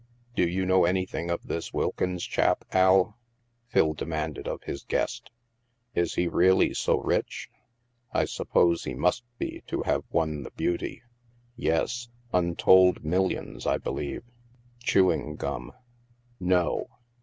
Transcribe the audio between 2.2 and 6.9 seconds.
chap, Al?" Phil demanded of his guest." Is he really